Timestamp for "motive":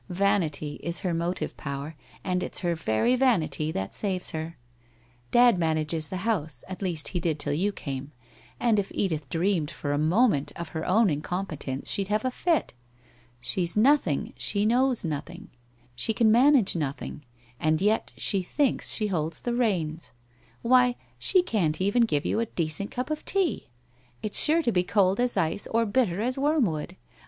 1.13-1.55